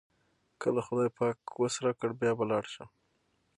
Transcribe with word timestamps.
کله 0.61 0.81
خدای 0.87 1.09
پاک 1.17 1.37
وس 1.59 1.75
راکړ 1.83 2.09
بیا 2.19 2.31
به 2.37 2.45
لاړ 2.51 2.63
شم. 2.73 2.89